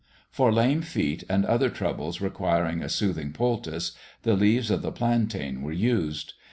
[0.31, 3.91] For lame feet and other troubles requiring a soothing poultice,
[4.23, 6.33] the leaves of the plantain were used.